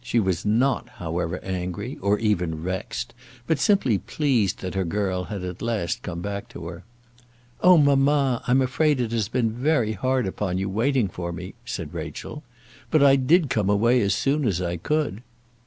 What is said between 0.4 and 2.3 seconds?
not, however, angry, or